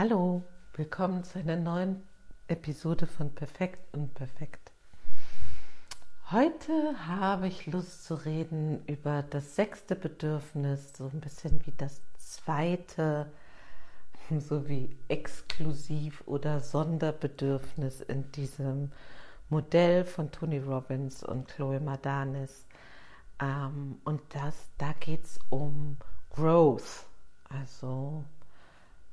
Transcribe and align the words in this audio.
Hallo, 0.00 0.44
willkommen 0.74 1.24
zu 1.24 1.40
einer 1.40 1.56
neuen 1.56 2.06
Episode 2.46 3.08
von 3.08 3.34
Perfekt 3.34 3.92
und 3.92 4.14
Perfekt. 4.14 4.70
Heute 6.30 6.94
habe 7.08 7.48
ich 7.48 7.66
Lust 7.66 8.04
zu 8.04 8.14
reden 8.14 8.84
über 8.86 9.24
das 9.28 9.56
sechste 9.56 9.96
Bedürfnis, 9.96 10.92
so 10.96 11.10
ein 11.12 11.20
bisschen 11.20 11.66
wie 11.66 11.72
das 11.76 12.00
zweite, 12.16 13.32
so 14.38 14.68
wie 14.68 14.96
exklusiv 15.08 16.22
oder 16.26 16.60
Sonderbedürfnis 16.60 18.00
in 18.00 18.30
diesem 18.30 18.92
Modell 19.48 20.04
von 20.04 20.30
Tony 20.30 20.60
Robbins 20.60 21.24
und 21.24 21.48
Chloe 21.48 21.80
Madanis. 21.80 22.68
Ähm, 23.42 23.98
und 24.04 24.20
das, 24.28 24.54
da 24.78 24.92
geht 25.00 25.24
es 25.24 25.40
um 25.50 25.96
Growth, 26.30 27.04
also 27.48 28.24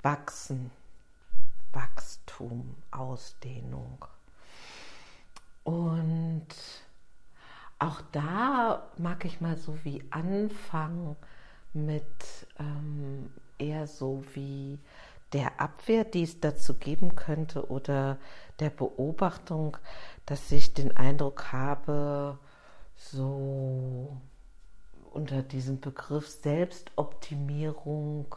Wachsen, 0.06 0.72
Wachstum, 1.74 2.76
Ausdehnung. 2.92 4.06
Und 5.64 6.46
auch 7.80 8.02
da 8.12 8.88
mag 9.00 9.26
ich 9.26 9.42
mal 9.42 9.58
so 9.58 9.84
wie 9.84 10.04
anfangen 10.12 11.16
mit 11.74 12.06
ähm, 12.60 13.34
eher 13.58 13.88
so 13.88 14.24
wie 14.36 14.78
der 15.34 15.60
Abwehr, 15.60 16.04
die 16.04 16.22
es 16.22 16.40
dazu 16.40 16.76
geben 16.76 17.16
könnte 17.16 17.72
oder 17.72 18.20
der 18.60 18.70
Beobachtung, 18.70 19.76
dass 20.28 20.52
ich 20.52 20.76
den 20.76 20.96
Eindruck 20.96 21.52
habe, 21.52 22.38
so 22.96 24.16
unter 25.14 25.42
diesem 25.42 25.80
Begriff 25.80 26.28
Selbstoptimierung 26.28 28.36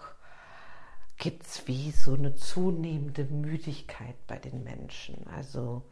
gibt 1.19 1.45
es 1.45 1.67
wie 1.67 1.91
so 1.91 2.15
eine 2.15 2.35
zunehmende 2.35 3.25
Müdigkeit 3.25 4.15
bei 4.27 4.39
den 4.39 4.63
Menschen. 4.63 5.27
Also 5.37 5.83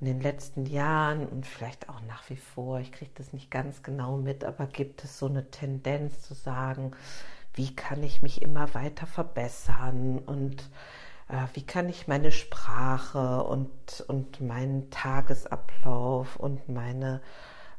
in 0.00 0.06
den 0.06 0.20
letzten 0.20 0.64
Jahren 0.64 1.26
und 1.26 1.46
vielleicht 1.46 1.88
auch 1.88 2.00
nach 2.08 2.28
wie 2.30 2.36
vor, 2.36 2.80
ich 2.80 2.92
kriege 2.92 3.10
das 3.16 3.32
nicht 3.32 3.50
ganz 3.50 3.82
genau 3.82 4.16
mit, 4.16 4.44
aber 4.44 4.66
gibt 4.66 5.04
es 5.04 5.18
so 5.18 5.26
eine 5.26 5.50
Tendenz 5.50 6.22
zu 6.22 6.34
sagen, 6.34 6.92
wie 7.54 7.74
kann 7.74 8.02
ich 8.02 8.22
mich 8.22 8.40
immer 8.42 8.72
weiter 8.74 9.06
verbessern 9.06 10.20
und 10.20 10.62
äh, 11.28 11.46
wie 11.52 11.66
kann 11.66 11.88
ich 11.88 12.08
meine 12.08 12.32
Sprache 12.32 13.42
und, 13.42 14.04
und 14.08 14.40
meinen 14.40 14.88
Tagesablauf 14.90 16.36
und 16.36 16.68
meine 16.68 17.20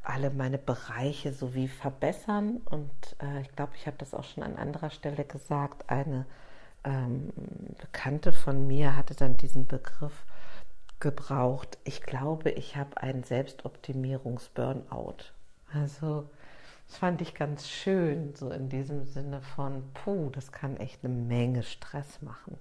alle 0.03 0.31
meine 0.31 0.57
Bereiche 0.57 1.31
sowie 1.31 1.67
verbessern. 1.67 2.61
Und 2.65 2.91
äh, 3.21 3.41
ich 3.41 3.55
glaube, 3.55 3.73
ich 3.75 3.87
habe 3.87 3.97
das 3.97 4.13
auch 4.13 4.23
schon 4.23 4.43
an 4.43 4.57
anderer 4.57 4.89
Stelle 4.89 5.23
gesagt. 5.23 5.89
Eine 5.89 6.25
ähm, 6.83 7.31
Bekannte 7.79 8.33
von 8.33 8.67
mir 8.67 8.95
hatte 8.95 9.15
dann 9.15 9.37
diesen 9.37 9.67
Begriff 9.67 10.25
gebraucht. 10.99 11.77
Ich 11.83 12.01
glaube, 12.01 12.51
ich 12.51 12.75
habe 12.77 12.97
einen 12.97 13.23
Selbstoptimierungs-Burnout. 13.23 15.17
Also 15.73 16.29
das 16.87 16.97
fand 16.97 17.21
ich 17.21 17.33
ganz 17.33 17.69
schön, 17.69 18.35
so 18.35 18.49
in 18.49 18.67
diesem 18.69 19.05
Sinne 19.05 19.41
von, 19.41 19.83
puh, 19.93 20.29
das 20.29 20.51
kann 20.51 20.75
echt 20.77 21.05
eine 21.05 21.13
Menge 21.13 21.63
Stress 21.63 22.21
machen. 22.21 22.57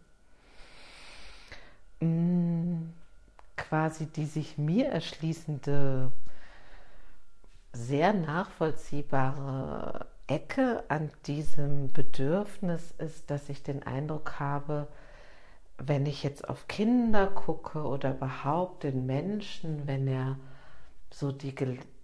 Hm, 2.01 2.93
quasi 3.57 4.07
die 4.07 4.27
sich 4.27 4.57
mir 4.57 4.87
erschließende, 4.87 6.13
sehr 7.73 8.13
nachvollziehbare 8.13 10.07
Ecke 10.31 10.85
an 10.89 11.11
diesem 11.27 11.93
Bedürfnis 11.93 12.95
ist, 12.99 13.31
dass 13.31 13.49
ich 13.49 13.65
den 13.65 13.83
Eindruck 13.83 14.39
habe, 14.39 14.87
wenn 15.77 16.07
ich 16.07 16.23
jetzt 16.23 16.49
auf 16.49 16.69
Kinder 16.69 17.27
gucke 17.27 17.83
oder 17.83 18.13
überhaupt 18.13 18.85
den 18.85 19.07
Menschen, 19.07 19.89
wenn 19.89 20.07
er 20.07 20.39
so 21.13 21.33
die, 21.33 21.55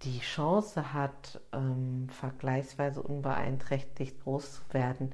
die 0.01 0.19
Chance 0.19 0.93
hat, 0.93 1.39
ähm, 1.53 2.09
vergleichsweise 2.09 3.01
unbeeinträchtigt 3.01 4.21
groß 4.23 4.55
zu 4.55 4.73
werden, 4.73 5.13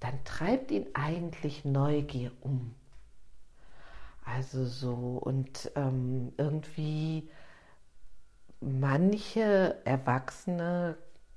dann 0.00 0.24
treibt 0.24 0.70
ihn 0.70 0.86
eigentlich 0.94 1.66
Neugier 1.66 2.32
um. 2.40 2.74
Also 4.24 4.64
so 4.64 4.94
und 4.94 5.70
ähm, 5.76 6.32
irgendwie 6.38 7.28
manche 8.60 9.76
Erwachsene 9.84 10.96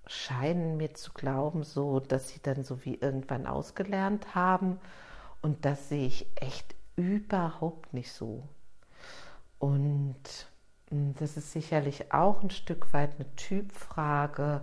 scheinen 0.10 0.78
mir 0.78 0.96
zu 0.96 1.14
glauben, 1.14 1.64
so 1.64 2.00
dass 2.00 2.30
sie 2.30 2.42
dann 2.42 2.64
so 2.64 2.84
wie 2.84 2.96
irgendwann 2.96 3.46
ausgelernt 3.48 4.34
haben. 4.36 4.80
Und 5.42 5.66
das 5.66 5.90
sehe 5.90 6.08
ich 6.08 6.26
echt 6.36 6.76
überhaupt 6.96 7.94
nicht 7.94 8.12
so. 8.12 8.44
Und 9.60 10.48
hm, 10.90 11.14
das 11.20 11.38
ist 11.38 11.52
sicherlich 11.52 12.12
auch 12.12 12.42
ein 12.42 12.50
Stück 12.50 12.92
weit 12.94 13.16
eine 13.16 13.36
Typfrage, 13.36 14.62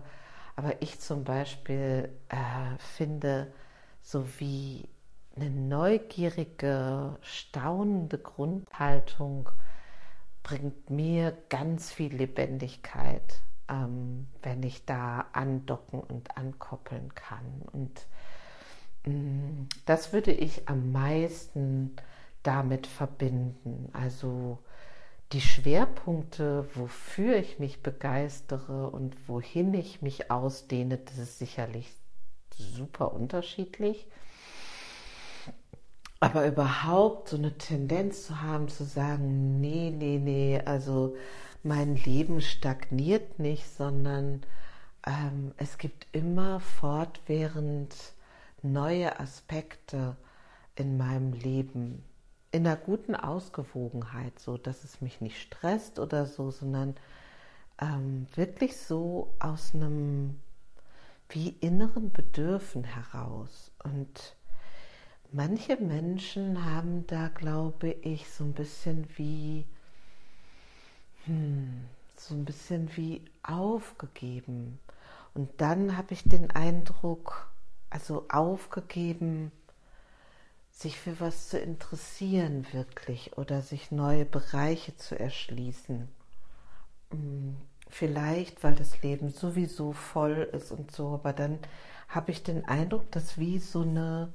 aber 0.57 0.83
ich 0.83 0.99
zum 1.01 1.25
Beispiel 1.25 2.11
äh, 2.28 2.78
finde, 2.78 3.53
so 4.03 4.27
wie 4.39 4.89
eine 5.37 5.51
neugierige, 5.51 7.19
staunende 7.21 8.19
Grundhaltung 8.19 9.51
bringt 10.43 10.91
mir 10.91 11.37
ganz 11.49 11.93
viel 11.93 12.15
Lebendigkeit 12.15 13.43
ähm, 13.69 14.27
wenn 14.43 14.62
ich 14.62 14.84
da 14.84 15.27
andocken 15.32 16.00
und 16.00 16.37
ankoppeln 16.37 17.15
kann. 17.15 17.62
Und 17.72 18.06
mh, 19.04 19.12
mm, 19.12 19.69
das 19.84 20.12
würde 20.12 20.32
ich 20.32 20.69
am 20.69 20.93
meisten 20.93 21.97
damit 22.43 22.87
verbinden. 22.87 23.91
Also 23.93 24.59
die 25.32 25.41
Schwerpunkte, 25.41 26.69
wofür 26.75 27.37
ich 27.37 27.59
mich 27.59 27.82
begeistere 27.82 28.91
und 28.91 29.28
wohin 29.28 29.75
ich 29.75 30.00
mich 30.03 30.31
ausdehne, 30.31 30.98
das 30.98 31.19
ist 31.19 31.38
sicherlich 31.38 31.93
super 32.56 33.12
unterschiedlich. 33.12 34.06
Aber 36.21 36.47
überhaupt 36.47 37.28
so 37.28 37.37
eine 37.37 37.59
Tendenz 37.59 38.27
zu 38.27 38.41
haben, 38.41 38.69
zu 38.69 38.84
sagen, 38.84 39.60
nee, 39.60 39.91
nee, 39.91 40.19
nee, 40.19 40.60
also 40.65 41.15
mein 41.66 41.97
Leben 41.97 42.41
stagniert 42.41 43.38
nicht, 43.38 43.66
sondern 43.77 44.43
ähm, 45.06 45.53
es 45.56 45.78
gibt 45.78 46.06
immer 46.12 46.60
fortwährend 46.60 47.94
neue 48.62 49.19
Aspekte 49.19 50.16
in 50.77 50.97
meinem 50.97 51.32
Leben. 51.32 52.04
In 52.53 52.66
einer 52.66 52.77
guten 52.77 53.15
Ausgewogenheit, 53.15 54.38
so 54.38 54.56
dass 54.56 54.84
es 54.84 55.00
mich 55.00 55.21
nicht 55.21 55.41
stresst 55.41 55.99
oder 55.99 56.27
so, 56.27 56.50
sondern 56.50 56.94
ähm, 57.81 58.27
wirklich 58.34 58.77
so 58.77 59.34
aus 59.38 59.75
einem 59.75 60.41
wie 61.28 61.48
inneren 61.48 62.12
Bedürfen 62.12 62.84
heraus. 62.84 63.72
Und 63.83 64.37
manche 65.33 65.77
Menschen 65.77 66.65
haben 66.65 67.06
da, 67.09 67.28
glaube 67.28 67.91
ich, 67.91 68.31
so 68.31 68.44
ein 68.44 68.53
bisschen 68.53 69.06
wie 69.16 69.66
hm, 71.26 71.84
so 72.16 72.34
ein 72.34 72.44
bisschen 72.44 72.97
wie 72.97 73.25
aufgegeben. 73.42 74.78
Und 75.34 75.60
dann 75.60 75.97
habe 75.97 76.14
ich 76.14 76.22
den 76.25 76.50
Eindruck, 76.50 77.50
also 77.91 78.25
aufgegeben, 78.28 79.53
sich 80.70 80.98
für 80.98 81.20
was 81.20 81.48
zu 81.48 81.59
interessieren 81.59 82.66
wirklich 82.72 83.36
oder 83.38 83.62
sich 83.62 83.91
neue 83.91 84.25
Bereiche 84.25 84.97
zu 84.97 85.19
erschließen. 85.19 86.09
Hm, 87.10 87.56
vielleicht, 87.88 88.62
weil 88.62 88.75
das 88.75 89.03
Leben 89.03 89.31
sowieso 89.31 89.92
voll 89.92 90.48
ist 90.53 90.72
und 90.72 90.91
so, 90.91 91.09
aber 91.15 91.32
dann 91.32 91.59
habe 92.09 92.31
ich 92.31 92.42
den 92.42 92.65
Eindruck, 92.66 93.10
dass 93.10 93.38
wie 93.38 93.59
so 93.59 93.82
eine 93.82 94.32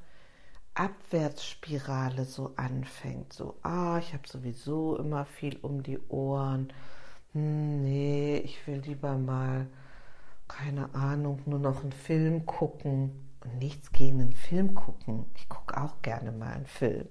Abwärtsspirale 0.74 2.26
so 2.26 2.54
anfängt. 2.56 3.34
So, 3.34 3.56
ah, 3.63 3.98
ich 4.00 4.13
habe 4.13 4.28
sowieso 4.28 4.98
immer 4.98 5.25
viel 5.25 5.57
um 5.62 5.84
die 5.84 6.00
Ohren. 6.10 6.72
Hm, 7.34 7.81
nee, 7.84 8.38
ich 8.38 8.66
will 8.68 8.80
lieber 8.80 9.18
mal, 9.18 9.68
keine 10.48 10.94
Ahnung, 10.95 11.42
nur 11.45 11.60
noch 11.60 11.81
einen 11.81 11.92
Film 11.92 12.45
gucken. 12.45 13.28
Und 13.44 13.57
nichts 13.57 13.92
gegen 13.92 14.22
einen 14.22 14.36
Film 14.36 14.75
gucken. 14.75 15.25
Ich 15.36 15.50
gucke 15.50 15.81
auch 15.81 16.01
gerne 16.01 16.31
mal 16.31 16.54
einen 16.54 16.68
Film. 16.68 17.07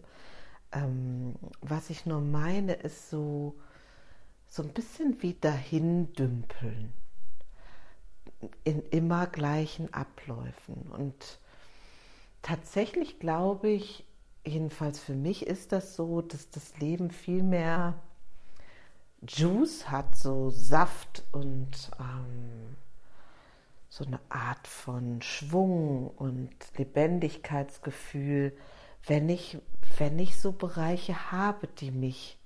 Ähm, 0.73 1.34
was 1.61 1.90
ich 1.90 2.06
nur 2.06 2.20
meine, 2.20 2.75
ist 2.75 3.11
so, 3.11 3.56
so 4.46 4.62
ein 4.62 4.73
bisschen 4.73 5.20
wie 5.23 5.34
dahin 5.34 6.12
dümpeln. 6.12 6.93
In 8.64 8.82
immer 8.90 9.26
gleichen 9.26 9.93
Abläufen. 9.93 10.82
Und 10.93 11.39
tatsächlich 12.42 13.19
glaube 13.19 13.69
ich, 13.69 14.04
jedenfalls 14.44 14.98
für 14.98 15.14
mich 15.14 15.46
ist 15.46 15.72
das 15.72 15.96
so, 15.96 16.22
dass 16.22 16.50
das 16.50 16.78
Leben 16.78 17.10
viel 17.10 17.42
mehr 17.42 17.94
Juice 19.26 19.90
hat, 19.90 20.16
so 20.16 20.50
Saft 20.50 21.25
und 21.32 21.90
ähm, 21.98 22.76
so 23.90 24.04
eine 24.04 24.20
Art 24.28 24.66
von 24.66 25.20
Schwung 25.20 26.08
und 26.08 26.50
Lebendigkeitsgefühl, 26.78 28.56
wenn 29.06 29.28
ich, 29.28 29.58
wenn 29.98 30.19
ich 30.19 30.40
so 30.40 30.52
Bereiche 30.52 31.32
habe, 31.32 31.66
die 31.66 31.90
mich 31.90 32.38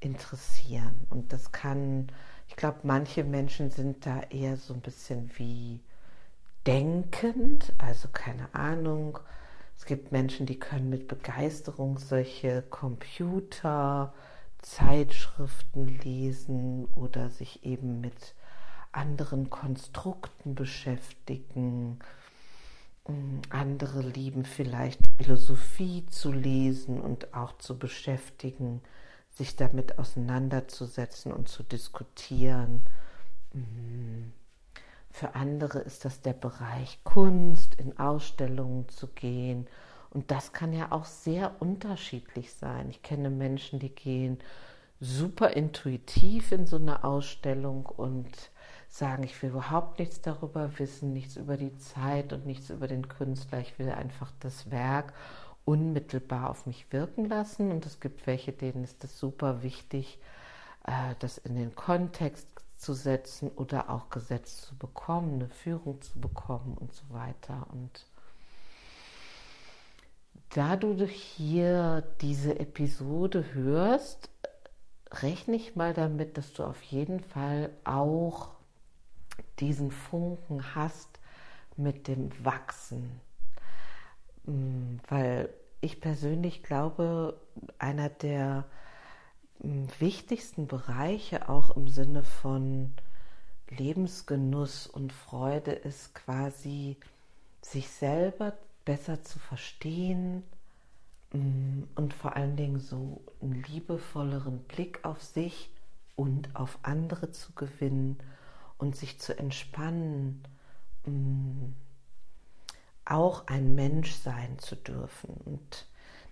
interessieren. 0.00 0.94
Und 1.08 1.32
das 1.32 1.52
kann, 1.52 2.12
ich 2.48 2.56
glaube, 2.56 2.80
manche 2.84 3.24
Menschen 3.24 3.70
sind 3.70 4.06
da 4.06 4.20
eher 4.30 4.56
so 4.56 4.74
ein 4.74 4.80
bisschen 4.80 5.30
wie 5.36 5.80
denkend, 6.66 7.72
also 7.78 8.08
keine 8.12 8.54
Ahnung. 8.54 9.18
Es 9.80 9.86
gibt 9.86 10.12
Menschen, 10.12 10.44
die 10.44 10.60
können 10.60 10.90
mit 10.90 11.08
Begeisterung 11.08 11.96
solche 11.96 12.60
Computer, 12.60 14.12
Zeitschriften 14.58 15.86
lesen 16.04 16.84
oder 16.94 17.30
sich 17.30 17.64
eben 17.64 17.98
mit 18.02 18.34
anderen 18.92 19.48
Konstrukten 19.48 20.54
beschäftigen. 20.54 21.98
Mm, 23.08 23.38
andere 23.48 24.02
lieben 24.02 24.44
vielleicht 24.44 25.00
Philosophie 25.16 26.04
zu 26.10 26.30
lesen 26.30 27.00
und 27.00 27.32
auch 27.32 27.56
zu 27.56 27.78
beschäftigen, 27.78 28.82
sich 29.30 29.56
damit 29.56 29.98
auseinanderzusetzen 29.98 31.32
und 31.32 31.48
zu 31.48 31.62
diskutieren. 31.62 32.82
Mm. 33.54 34.39
Für 35.10 35.34
andere 35.34 35.80
ist 35.80 36.04
das 36.04 36.20
der 36.22 36.32
Bereich 36.32 37.00
Kunst, 37.04 37.74
in 37.74 37.98
Ausstellungen 37.98 38.88
zu 38.88 39.08
gehen. 39.08 39.66
Und 40.10 40.30
das 40.30 40.52
kann 40.52 40.72
ja 40.72 40.90
auch 40.90 41.04
sehr 41.04 41.60
unterschiedlich 41.60 42.52
sein. 42.52 42.90
Ich 42.90 43.02
kenne 43.02 43.30
Menschen, 43.30 43.78
die 43.78 43.94
gehen 43.94 44.38
super 45.00 45.50
intuitiv 45.50 46.52
in 46.52 46.66
so 46.66 46.76
eine 46.76 47.04
Ausstellung 47.04 47.86
und 47.86 48.50
sagen, 48.88 49.22
ich 49.22 49.40
will 49.42 49.50
überhaupt 49.50 49.98
nichts 49.98 50.20
darüber 50.20 50.78
wissen, 50.78 51.12
nichts 51.12 51.36
über 51.36 51.56
die 51.56 51.76
Zeit 51.78 52.32
und 52.32 52.44
nichts 52.44 52.70
über 52.70 52.88
den 52.88 53.08
Künstler. 53.08 53.60
Ich 53.60 53.78
will 53.78 53.90
einfach 53.90 54.32
das 54.40 54.70
Werk 54.70 55.12
unmittelbar 55.64 56.50
auf 56.50 56.66
mich 56.66 56.92
wirken 56.92 57.26
lassen. 57.26 57.70
Und 57.70 57.86
es 57.86 58.00
gibt 58.00 58.26
welche, 58.26 58.52
denen 58.52 58.84
ist 58.84 59.04
es 59.04 59.18
super 59.18 59.62
wichtig, 59.62 60.18
äh, 60.86 61.14
das 61.20 61.38
in 61.38 61.54
den 61.54 61.74
Kontext 61.74 62.48
zu 62.80 62.94
setzen 62.94 63.50
oder 63.50 63.90
auch 63.90 64.08
gesetzt 64.08 64.62
zu 64.62 64.76
bekommen, 64.76 65.34
eine 65.34 65.48
Führung 65.48 66.00
zu 66.00 66.18
bekommen 66.18 66.76
und 66.78 66.92
so 66.94 67.04
weiter. 67.10 67.66
Und 67.72 68.06
da 70.50 70.76
du 70.76 71.04
hier 71.04 72.02
diese 72.20 72.58
Episode 72.58 73.52
hörst, 73.52 74.30
rechne 75.12 75.56
ich 75.56 75.76
mal 75.76 75.92
damit, 75.92 76.38
dass 76.38 76.52
du 76.52 76.64
auf 76.64 76.82
jeden 76.82 77.20
Fall 77.20 77.70
auch 77.84 78.48
diesen 79.58 79.90
Funken 79.90 80.74
hast 80.74 81.20
mit 81.76 82.08
dem 82.08 82.30
Wachsen. 82.44 83.20
Mm, 84.44 84.96
weil 85.08 85.50
ich 85.80 86.00
persönlich 86.00 86.62
glaube, 86.62 87.38
einer 87.78 88.08
der 88.08 88.64
wichtigsten 89.62 90.66
Bereiche 90.66 91.48
auch 91.48 91.76
im 91.76 91.88
Sinne 91.88 92.22
von 92.22 92.92
Lebensgenuss 93.68 94.86
und 94.86 95.12
Freude 95.12 95.72
ist 95.72 96.14
quasi 96.14 96.96
sich 97.62 97.88
selber 97.90 98.54
besser 98.84 99.22
zu 99.22 99.38
verstehen 99.38 100.42
und 101.32 102.12
vor 102.12 102.34
allen 102.34 102.56
Dingen 102.56 102.80
so 102.80 103.20
einen 103.40 103.62
liebevolleren 103.62 104.60
Blick 104.64 105.04
auf 105.04 105.22
sich 105.22 105.70
und 106.16 106.54
auf 106.56 106.78
andere 106.82 107.30
zu 107.30 107.52
gewinnen 107.52 108.18
und 108.78 108.96
sich 108.96 109.20
zu 109.20 109.38
entspannen, 109.38 110.42
auch 113.04 113.46
ein 113.46 113.74
Mensch 113.74 114.12
sein 114.12 114.58
zu 114.58 114.74
dürfen. 114.74 115.34
Und 115.44 115.86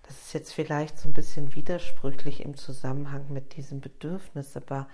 das 0.09 0.17
ist 0.17 0.33
jetzt 0.33 0.53
vielleicht 0.53 0.97
so 0.97 1.07
ein 1.07 1.13
bisschen 1.13 1.53
widersprüchlich 1.53 2.43
im 2.43 2.57
Zusammenhang 2.57 3.31
mit 3.31 3.55
diesem 3.55 3.79
Bedürfnis, 3.79 4.57
aber 4.57 4.87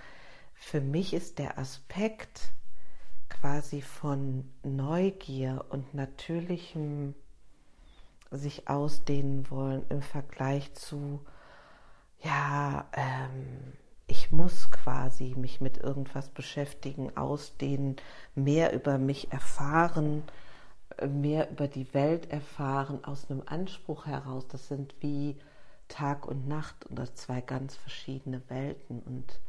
für 0.54 0.82
mich 0.82 1.14
ist 1.14 1.40
der 1.40 1.58
Aspekt 1.58 2.52
quasi 3.30 3.82
von 3.82 4.52
Neugier 4.64 5.64
und 5.70 5.94
natürlichem 5.94 7.16
sich 8.30 8.68
ausdehnen 8.68 9.50
wollen 9.50 9.86
im 9.88 10.02
Vergleich 10.02 10.74
zu, 10.74 11.22
ja, 12.20 12.86
ähm, 12.92 13.72
ich 14.08 14.34
muss 14.34 14.70
quasi 14.70 15.34
mich 15.38 15.62
mit 15.62 15.78
irgendwas 15.78 16.28
beschäftigen, 16.28 17.16
ausdehnen, 17.16 17.96
mehr 18.36 18.74
über 18.74 18.98
mich 18.98 19.32
erfahren, 19.32 20.24
mehr 21.08 21.50
über 21.52 21.68
die 21.68 21.94
Welt 21.94 22.30
erfahren 22.32 23.04
aus 23.04 23.30
einem 23.30 23.44
Anspruch 23.46 24.06
heraus. 24.06 24.48
Das 24.48 24.68
sind 24.68 24.96
wie 25.02 25.38
Tag 25.88 26.26
und 26.28 26.48
Nacht 26.48 26.90
oder 26.90 27.14
zwei 27.14 27.42
ganz 27.42 27.76
verschiedene 27.76 28.42
Welten. 28.50 29.00
Und 29.02 29.40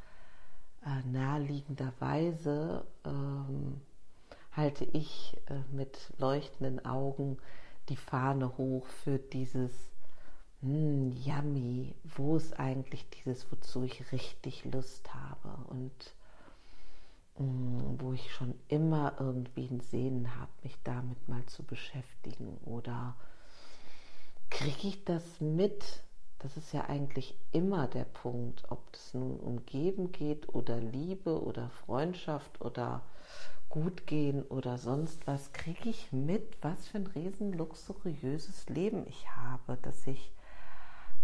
äh, 0.85 1.07
naheliegenderweise 1.09 2.85
ähm, 3.05 3.81
halte 4.53 4.85
ich 4.85 5.37
äh, 5.49 5.61
mit 5.75 6.13
leuchtenden 6.19 6.85
Augen 6.85 7.39
die 7.89 7.97
Fahne 7.97 8.57
hoch 8.57 8.87
für 8.87 9.19
dieses 9.19 9.73
mm, 10.63 11.11
Yummy, 11.11 11.95
wo 12.05 12.37
ist 12.37 12.59
eigentlich 12.59 13.09
dieses, 13.11 13.51
wozu 13.53 13.85
ich 13.85 14.13
richtig 14.13 14.65
Lust 14.65 15.15
habe. 15.15 15.57
Und 15.69 16.15
wo 17.39 18.13
ich 18.15 18.33
schon 18.33 18.55
immer 18.69 19.15
irgendwie 19.19 19.69
ein 19.69 19.81
Sehnen 19.81 20.37
habe, 20.37 20.51
mich 20.63 20.77
damit 20.85 21.29
mal 21.29 21.45
zu 21.47 21.63
beschäftigen. 21.65 22.57
Oder 22.65 23.15
kriege 24.49 24.89
ich 24.89 25.05
das 25.05 25.41
mit? 25.41 26.03
Das 26.39 26.57
ist 26.57 26.73
ja 26.73 26.85
eigentlich 26.87 27.37
immer 27.53 27.89
der 27.89 28.05
Punkt, 28.05 28.71
ob 28.71 28.95
es 28.95 29.13
nun 29.15 29.39
um 29.39 29.67
Geben 29.67 30.13
geht 30.13 30.55
oder 30.55 30.81
Liebe 30.81 31.43
oder 31.43 31.71
Freundschaft 31.71 32.61
oder 32.61 33.03
Gutgehen 33.69 34.43
oder 34.43 34.79
sonst 34.79 35.27
was. 35.27 35.53
Kriege 35.53 35.91
ich 35.91 36.13
mit, 36.13 36.57
was 36.63 36.89
für 36.89 36.99
ein 36.99 37.07
riesen 37.07 37.53
luxuriöses 37.53 38.69
Leben 38.69 39.07
ich 39.07 39.29
habe, 39.37 39.77
dass 39.83 40.07
ich 40.07 40.33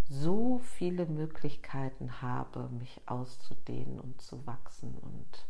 so 0.08 0.58
viele 0.58 1.06
Möglichkeiten 1.06 2.20
habe, 2.20 2.69
mich 2.69 3.00
auszudehnen 3.06 3.99
und 3.99 4.20
zu 4.20 4.47
wachsen 4.47 4.99
und 4.99 5.47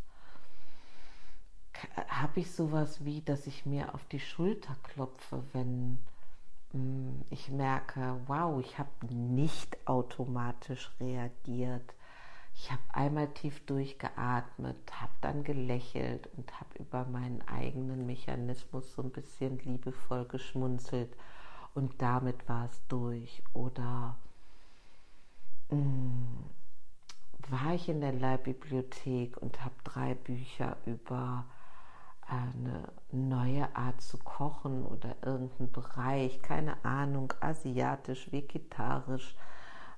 habe 2.09 2.41
ich 2.41 2.53
sowas 2.53 3.05
wie, 3.05 3.23
dass 3.23 3.47
ich 3.47 3.67
mir 3.67 3.95
auf 3.95 4.05
die 4.07 4.21
Schulter 4.21 4.77
klopfe, 4.83 5.43
wenn 5.53 5.99
mh, 6.73 6.79
mm, 6.79 7.25
ich 7.31 7.51
merke, 7.51 8.21
wow, 8.27 8.61
ich 8.61 8.79
habe 8.79 8.91
nicht 9.11 9.77
automatisch 9.87 10.91
reagiert. 11.01 11.95
Ich 12.55 12.71
habe 12.71 12.83
einmal 12.93 13.29
tief 13.29 13.65
durchgeatmet, 13.65 14.77
habe 15.01 15.13
dann 15.23 15.43
gelächelt 15.43 16.29
und 16.37 16.53
habe 16.61 16.79
über 16.79 17.05
meinen 17.07 17.41
eigenen 17.49 18.07
Mechanismus 18.07 18.93
so 18.93 19.03
ein 19.03 19.11
bisschen 19.11 19.59
liebevoll 19.61 20.27
geschmunzelt 20.27 21.17
und 21.75 22.01
damit 22.03 22.49
war 22.49 22.67
es 22.67 22.83
durch. 22.89 23.43
Oder 23.55 24.19
mh, 25.71 25.77
mm, 25.79 26.45
war 27.49 27.75
ich 27.75 27.89
in 27.89 28.01
der 28.01 28.13
Leihbibliothek 28.13 29.37
und 29.39 29.65
habe 29.65 29.75
drei 29.85 30.15
Bücher 30.15 30.77
über 30.87 31.45
eine 32.33 32.89
neue 33.11 33.77
Art 33.77 34.01
zu 34.01 34.17
kochen 34.17 34.85
oder 34.87 35.17
irgendein 35.23 35.71
Bereich, 35.71 36.41
keine 36.41 36.83
Ahnung, 36.83 37.33
asiatisch, 37.41 38.33
vegetarisch, 38.33 39.37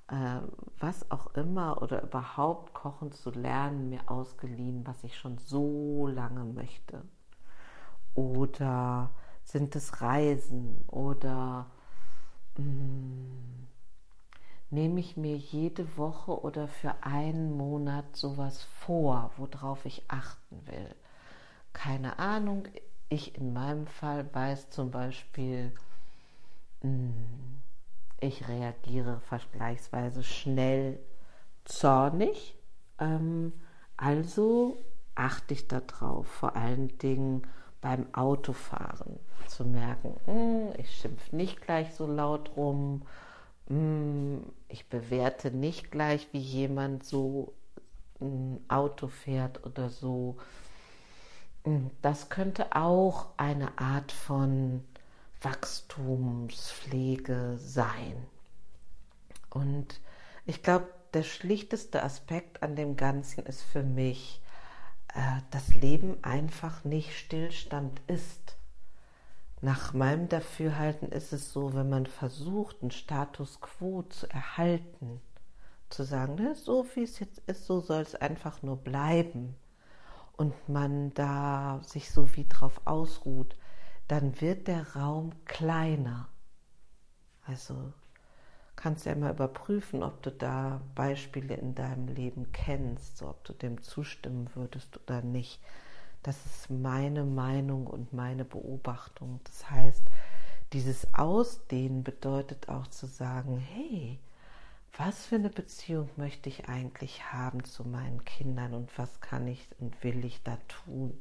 äh, 0.09 0.41
was 0.79 1.11
auch 1.13 1.29
immer 1.35 1.81
oder 1.81 2.03
überhaupt 2.03 2.75
kochen 2.75 3.13
zu 3.13 3.31
lernen, 3.31 3.89
mir 3.89 4.11
ausgeliehen, 4.11 4.85
was 4.85 5.05
ich 5.05 5.17
schon 5.17 5.39
so 5.39 6.09
lange 6.09 6.45
möchte. 6.45 7.03
Oder 8.15 9.11
sind 9.45 9.77
es 9.77 10.01
Reisen 10.01 10.85
oder 10.89 11.67
mh, 12.57 12.65
hm, 12.65 13.69
nehme 14.71 14.99
ich 14.99 15.17
mir 15.17 15.37
jede 15.37 15.97
Woche 15.97 16.41
oder 16.43 16.67
für 16.67 16.95
einen 17.03 17.57
Monat 17.57 18.17
sowas 18.17 18.65
vor, 18.65 19.31
worauf 19.37 19.85
ich 19.85 20.03
achten 20.09 20.67
will 20.67 20.97
keine 21.75 22.19
Ahnung. 22.19 22.67
Ich 23.11 23.37
in 23.37 23.53
meinem 23.53 23.87
Fall 23.87 24.27
weiß 24.33 24.71
zum 24.71 24.91
Beispiel, 24.91 25.73
hm, 26.81 27.13
ich 28.21 28.49
reagiere 28.49 29.21
vergleichsweise 29.21 30.23
schnell 30.23 30.99
zornig. 31.65 32.57
Ähm, 32.99 33.53
also 33.99 34.79
achte 35.15 35.55
ich 35.55 35.69
darauf, 35.69 36.27
vor 36.27 36.57
allen 36.57 36.97
Dingen 36.99 37.47
beim 37.81 38.07
Autofahren 38.15 39.19
zu 39.47 39.65
merken, 39.65 40.17
hm, 40.25 40.73
ich 40.79 40.91
schimpfe 40.91 41.37
nicht 41.37 41.61
gleich 41.61 41.95
so 41.95 42.07
laut 42.07 42.57
rum, 42.57 43.03
hm, 43.69 44.43
ich 44.69 44.89
bewerte 44.89 45.51
nicht 45.51 45.91
gleich, 45.91 46.29
wie 46.33 46.39
jemand 46.39 47.05
so 47.05 47.53
ein 48.21 48.65
Auto 48.69 49.09
fährt 49.09 49.65
oder 49.67 49.91
so. 49.91 50.37
Hm, 51.65 51.91
das 52.03 52.29
könnte 52.29 52.77
auch 52.77 53.29
eine 53.39 53.79
Art 53.79 54.13
von 54.13 54.85
Wachstumspflege 55.41 57.57
sein. 57.59 58.15
Und 59.51 60.01
ich 60.47 60.63
glaube, 60.63 60.89
der 61.15 61.23
schlichteste 61.23 62.03
Aspekt 62.03 62.63
an 62.63 62.77
dem 62.77 62.97
Ganzen 62.97 63.47
ist 63.47 63.63
für 63.63 63.83
mich, 63.83 64.43
äh, 65.15 65.41
das 65.51 65.75
Leben 65.75 66.23
einfach 66.23 66.85
nicht 66.85 67.17
Stillstand 67.17 68.03
ist. 68.09 68.57
Nach 69.63 69.95
meinem 69.95 70.29
Dafürhalten 70.29 71.11
ist 71.11 71.33
es 71.33 71.53
so, 71.53 71.73
wenn 71.75 71.89
man 71.89 72.05
versucht, 72.07 72.83
einen 72.83 72.91
Status 72.91 73.61
quo 73.63 74.03
zu 74.03 74.29
erhalten, 74.29 75.23
zu 75.89 76.03
sagen, 76.03 76.35
ne, 76.35 76.55
so 76.55 76.87
wie 76.95 77.05
es 77.05 77.19
jetzt 77.21 77.39
ist, 77.47 77.65
so 77.67 77.81
soll 77.81 78.03
es 78.03 78.15
einfach 78.15 78.63
nur 78.63 78.77
bleiben 78.77 79.57
und 80.37 80.69
man 80.69 81.15
da 81.15 81.81
sich 81.85 82.11
so 82.11 82.37
wie 82.37 82.47
drauf 82.47 82.81
ausruht, 82.85 83.57
dann 84.09 84.41
wird 84.41 84.69
der 84.69 84.95
Raum 84.97 85.33
kleiner. 85.45 86.29
Also 87.47 87.93
kannst 88.77 89.07
du 89.07 89.11
ja 89.11 89.17
mal 89.17 89.33
überprüfen, 89.33 90.03
ob 90.03 90.23
du 90.23 90.31
da 90.31 90.81
Beispiele 90.95 91.55
in 91.55 91.75
deinem 91.75 92.09
Leben 92.09 92.53
kennst, 92.53 93.19
so 93.19 93.29
ob 93.29 93.45
du 93.45 93.53
dem 93.53 93.83
zustimmen 93.83 94.51
würdest 94.55 95.01
oder 95.03 95.23
nicht. 95.23 95.61
Das 96.23 96.45
ist 96.47 96.71
meine 96.71 97.25
Meinung 97.25 97.87
und 97.87 98.13
meine 98.13 98.45
Beobachtung. 98.45 99.41
Das 99.45 99.71
heißt, 99.71 100.03
dieses 100.73 101.15
Ausdehnen 101.15 102.03
bedeutet 102.03 102.69
auch 102.69 102.87
zu 102.89 103.07
sagen, 103.07 103.59
hey, 103.59 104.19
was 104.97 105.27
für 105.27 105.37
eine 105.37 105.51
Beziehung 105.51 106.09
möchte 106.17 106.49
ich 106.49 106.69
eigentlich 106.69 107.33
haben 107.33 107.65
zu 107.65 107.85
meinen 107.85 108.25
Kindern 108.25 108.75
und 108.75 108.97
was 108.99 109.21
kann 109.21 109.49
ich 109.49 109.67
und 109.79 110.03
will 110.05 110.25
ich 110.25 110.43
da 110.43 110.57
tun? 110.69 111.21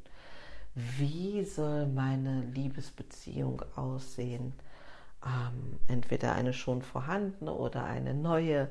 Wie 0.74 1.44
soll 1.44 1.86
meine 1.86 2.42
Liebesbeziehung 2.42 3.62
aussehen? 3.76 4.52
Ähm, 5.24 5.78
entweder 5.88 6.34
eine 6.34 6.52
schon 6.52 6.82
vorhandene 6.82 7.52
oder 7.52 7.84
eine 7.84 8.14
neue. 8.14 8.68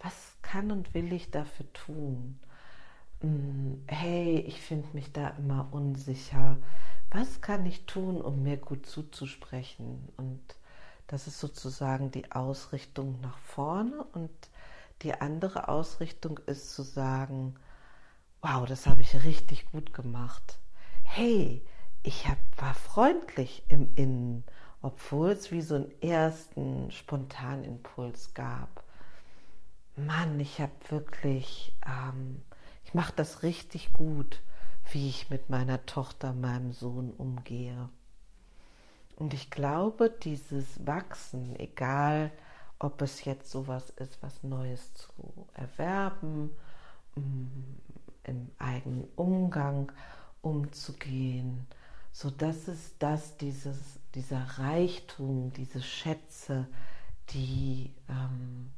Was 0.00 0.36
kann 0.42 0.70
und 0.72 0.94
will 0.94 1.12
ich 1.12 1.30
dafür 1.30 1.72
tun? 1.72 2.38
Hm, 3.20 3.82
hey, 3.86 4.40
ich 4.40 4.60
finde 4.60 4.88
mich 4.94 5.12
da 5.12 5.28
immer 5.38 5.68
unsicher. 5.72 6.56
Was 7.10 7.40
kann 7.40 7.66
ich 7.66 7.86
tun, 7.86 8.20
um 8.20 8.42
mir 8.42 8.56
gut 8.56 8.86
zuzusprechen? 8.86 10.08
Und 10.16 10.40
das 11.10 11.26
ist 11.26 11.40
sozusagen 11.40 12.12
die 12.12 12.30
Ausrichtung 12.30 13.20
nach 13.20 13.36
vorne 13.38 14.04
und 14.12 14.30
die 15.02 15.12
andere 15.12 15.66
Ausrichtung 15.66 16.38
ist 16.46 16.72
zu 16.72 16.82
sagen, 16.82 17.56
wow, 18.42 18.64
das 18.64 18.86
habe 18.86 19.00
ich 19.00 19.24
richtig 19.24 19.66
gut 19.72 19.92
gemacht. 19.92 20.60
Hey, 21.02 21.66
ich 22.04 22.28
hab, 22.28 22.38
war 22.56 22.74
freundlich 22.74 23.64
im 23.66 23.92
Innen, 23.96 24.44
obwohl 24.82 25.30
es 25.30 25.50
wie 25.50 25.62
so 25.62 25.74
einen 25.74 26.00
ersten 26.00 26.92
Spontanimpuls 26.92 28.32
gab. 28.34 28.84
Mann, 29.96 30.38
ich 30.38 30.60
habe 30.60 30.72
wirklich, 30.90 31.74
ähm, 31.84 32.40
ich 32.84 32.94
mache 32.94 33.12
das 33.16 33.42
richtig 33.42 33.92
gut, 33.92 34.42
wie 34.92 35.08
ich 35.08 35.28
mit 35.28 35.50
meiner 35.50 35.84
Tochter, 35.86 36.32
meinem 36.32 36.72
Sohn 36.72 37.10
umgehe. 37.10 37.88
Und 39.20 39.34
ich 39.34 39.50
glaube, 39.50 40.08
dieses 40.08 40.86
Wachsen, 40.86 41.54
egal 41.60 42.32
ob 42.78 43.02
es 43.02 43.26
jetzt 43.26 43.50
sowas 43.50 43.90
ist, 43.96 44.22
was 44.22 44.42
Neues 44.42 44.94
zu 44.94 45.10
erwerben, 45.52 46.48
mm, 47.16 47.46
im 48.24 48.50
eigenen 48.58 49.06
Umgang 49.16 49.92
umzugehen, 50.40 51.66
so 52.12 52.30
dass 52.30 52.66
es 52.66 52.96
das, 52.98 53.36
dieses, 53.36 53.76
dieser 54.14 54.42
Reichtum, 54.58 55.52
diese 55.52 55.82
Schätze, 55.82 56.66
die, 57.28 57.92
ähm, 58.08 58.70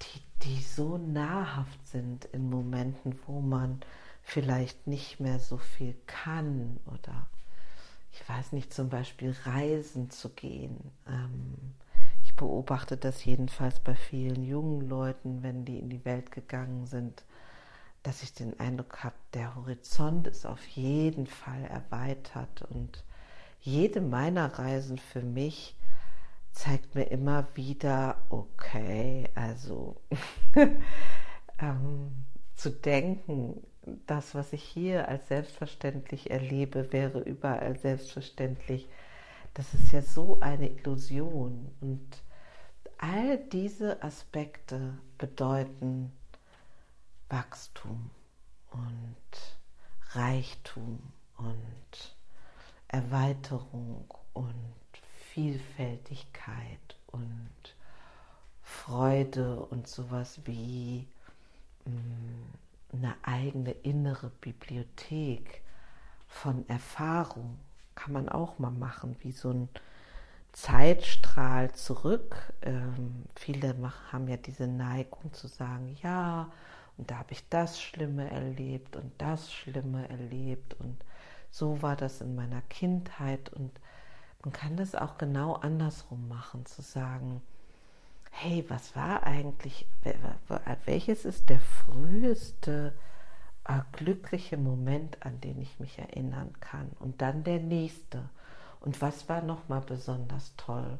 die, 0.00 0.22
die 0.48 0.62
so 0.62 0.96
nahrhaft 0.96 1.86
sind 1.86 2.24
in 2.32 2.48
Momenten, 2.48 3.18
wo 3.26 3.42
man 3.42 3.80
vielleicht 4.22 4.86
nicht 4.86 5.20
mehr 5.20 5.38
so 5.38 5.58
viel 5.58 5.94
kann 6.06 6.80
oder 6.86 7.26
ich 8.12 8.28
weiß 8.28 8.52
nicht, 8.52 8.72
zum 8.72 8.88
Beispiel 8.88 9.34
reisen 9.44 10.10
zu 10.10 10.30
gehen. 10.30 10.92
Ähm, 11.06 11.74
ich 12.24 12.34
beobachte 12.36 12.96
das 12.96 13.24
jedenfalls 13.24 13.80
bei 13.80 13.94
vielen 13.94 14.44
jungen 14.44 14.88
Leuten, 14.88 15.42
wenn 15.42 15.64
die 15.64 15.78
in 15.78 15.88
die 15.90 16.04
Welt 16.04 16.30
gegangen 16.30 16.86
sind, 16.86 17.24
dass 18.02 18.22
ich 18.22 18.32
den 18.32 18.58
Eindruck 18.60 19.04
habe, 19.04 19.16
der 19.34 19.54
Horizont 19.54 20.26
ist 20.26 20.46
auf 20.46 20.64
jeden 20.68 21.26
Fall 21.26 21.64
erweitert 21.64 22.62
und 22.70 23.04
jede 23.60 24.00
meiner 24.00 24.58
Reisen 24.58 24.98
für 24.98 25.22
mich 25.22 25.76
zeigt 26.52 26.94
mir 26.94 27.04
immer 27.04 27.46
wieder, 27.54 28.16
okay, 28.30 29.28
also 29.34 30.00
ähm, 31.58 32.24
zu 32.54 32.70
denken, 32.70 33.62
das, 34.06 34.34
was 34.34 34.52
ich 34.52 34.62
hier 34.62 35.08
als 35.08 35.28
selbstverständlich 35.28 36.30
erlebe, 36.30 36.92
wäre 36.92 37.20
überall 37.20 37.78
selbstverständlich. 37.78 38.88
Das 39.54 39.74
ist 39.74 39.92
ja 39.92 40.02
so 40.02 40.40
eine 40.40 40.68
Illusion. 40.68 41.70
Und 41.80 42.06
all 42.98 43.38
diese 43.38 44.02
Aspekte 44.02 44.98
bedeuten 45.18 46.12
Wachstum 47.28 48.10
und 48.70 49.58
Reichtum 50.12 51.00
und 51.36 52.16
Erweiterung 52.88 54.04
und 54.32 54.54
Vielfältigkeit 55.32 56.96
und 57.08 57.50
Freude 58.62 59.60
und 59.60 59.86
sowas 59.86 60.40
wie 60.44 61.06
mm, 61.84 62.67
eine 62.92 63.14
eigene 63.22 63.72
innere 63.72 64.30
Bibliothek 64.40 65.62
von 66.26 66.68
Erfahrung 66.68 67.58
kann 67.94 68.12
man 68.12 68.28
auch 68.28 68.58
mal 68.58 68.70
machen, 68.70 69.16
wie 69.20 69.32
so 69.32 69.50
ein 69.50 69.68
Zeitstrahl 70.52 71.72
zurück. 71.72 72.36
Ähm, 72.62 73.24
viele 73.34 73.74
haben 74.12 74.28
ja 74.28 74.36
diese 74.36 74.66
Neigung 74.66 75.32
zu 75.32 75.48
sagen, 75.48 75.96
ja, 76.02 76.50
und 76.96 77.10
da 77.10 77.18
habe 77.18 77.32
ich 77.32 77.48
das 77.48 77.80
Schlimme 77.80 78.30
erlebt 78.30 78.96
und 78.96 79.12
das 79.18 79.52
Schlimme 79.52 80.08
erlebt 80.08 80.74
und 80.74 80.96
so 81.50 81.80
war 81.80 81.96
das 81.96 82.20
in 82.20 82.34
meiner 82.34 82.60
Kindheit 82.62 83.52
und 83.52 83.70
man 84.44 84.52
kann 84.52 84.76
das 84.76 84.94
auch 84.94 85.18
genau 85.18 85.54
andersrum 85.54 86.28
machen, 86.28 86.66
zu 86.66 86.82
sagen, 86.82 87.42
hey, 88.30 88.64
was 88.68 88.94
war 88.94 89.24
eigentlich, 89.24 89.86
welches 90.84 91.24
ist 91.24 91.48
der 91.48 91.60
früheste 91.60 92.94
äh, 93.64 93.80
glückliche 93.92 94.56
Moment, 94.56 95.24
an 95.24 95.40
den 95.40 95.60
ich 95.60 95.80
mich 95.80 95.98
erinnern 95.98 96.52
kann? 96.60 96.90
Und 96.98 97.20
dann 97.20 97.44
der 97.44 97.60
nächste. 97.60 98.28
Und 98.80 99.00
was 99.02 99.28
war 99.28 99.42
nochmal 99.42 99.80
besonders 99.80 100.54
toll? 100.56 100.98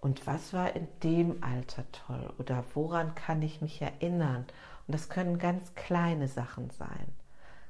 Und 0.00 0.26
was 0.26 0.52
war 0.52 0.74
in 0.74 0.88
dem 1.02 1.42
Alter 1.44 1.84
toll? 1.92 2.32
Oder 2.38 2.64
woran 2.74 3.14
kann 3.14 3.42
ich 3.42 3.60
mich 3.60 3.82
erinnern? 3.82 4.46
Und 4.86 4.94
das 4.94 5.08
können 5.08 5.38
ganz 5.38 5.74
kleine 5.74 6.26
Sachen 6.26 6.70
sein. 6.70 7.12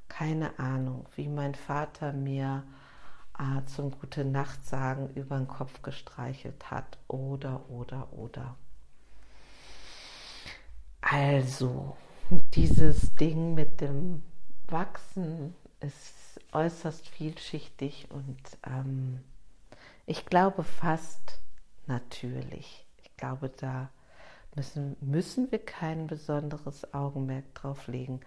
Keine 0.07 0.57
Ahnung, 0.57 1.05
wie 1.15 1.27
mein 1.27 1.55
Vater 1.55 2.13
mir 2.13 2.63
äh, 3.37 3.65
zum 3.65 3.91
Gute 3.91 4.25
Nacht 4.25 4.65
sagen 4.65 5.09
über 5.15 5.37
den 5.37 5.47
Kopf 5.47 5.81
gestreichelt 5.81 6.71
hat. 6.71 6.97
Oder, 7.07 7.69
oder, 7.69 8.11
oder. 8.13 8.55
Also, 11.13 11.97
dieses 12.53 13.13
Ding 13.15 13.53
mit 13.53 13.81
dem 13.81 14.23
Wachsen 14.67 15.53
ist 15.81 16.39
äußerst 16.53 17.05
vielschichtig 17.05 18.07
und 18.11 18.39
ähm, 18.65 19.19
ich 20.05 20.25
glaube 20.25 20.63
fast 20.63 21.41
natürlich. 21.85 22.87
Ich 23.03 23.17
glaube, 23.17 23.49
da 23.49 23.89
müssen, 24.55 24.95
müssen 25.01 25.51
wir 25.51 25.59
kein 25.59 26.07
besonderes 26.07 26.93
Augenmerk 26.93 27.55
drauf 27.55 27.87
legen, 27.87 28.21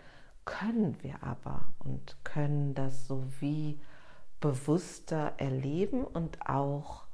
können 0.45 1.03
wir 1.03 1.23
aber 1.23 1.65
und 1.79 2.23
können 2.23 2.75
das 2.75 3.07
so 3.07 3.25
wie 3.41 3.81
bewusster 4.41 5.33
erleben 5.39 6.05
und 6.05 6.51
auch 6.51 7.05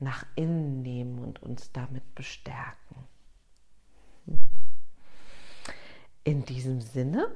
nach 0.00 0.26
innen 0.34 0.82
nehmen 0.82 1.20
und 1.20 1.40
uns 1.40 1.70
damit 1.70 2.16
bestärken. 2.16 2.96
Hm. 4.26 4.53
In 6.26 6.46
diesem 6.46 6.80
Sinne, 6.80 7.30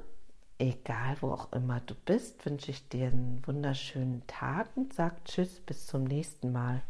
egal 0.57 1.19
wo 1.21 1.31
auch 1.31 1.53
immer 1.53 1.79
du 1.81 1.95
bist, 1.95 2.47
wünsche 2.47 2.71
ich 2.71 2.89
dir 2.89 3.09
einen 3.09 3.47
wunderschönen 3.47 4.27
Tag 4.27 4.75
und 4.77 4.95
sag 4.95 5.27
Tschüss, 5.27 5.61
bis 5.61 5.87
zum 5.87 6.05
nächsten 6.05 6.53
Mal. 6.53 6.83